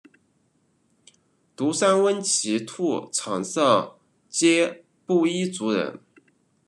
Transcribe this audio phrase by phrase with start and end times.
[1.55, 5.99] 独山翁奇兔场上街布依族人。